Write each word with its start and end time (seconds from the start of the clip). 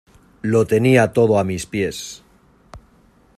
Lo 0.41 0.65
tenía 0.65 1.13
todo 1.13 1.37
a 1.37 1.43
mis 1.43 1.67
pies 1.67 2.23